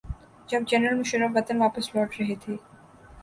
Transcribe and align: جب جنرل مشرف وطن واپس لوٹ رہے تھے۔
جب 0.49 0.61
جنرل 0.67 0.99
مشرف 0.99 1.31
وطن 1.35 1.57
واپس 1.61 1.95
لوٹ 1.95 2.19
رہے 2.19 2.35
تھے۔ 2.35 2.55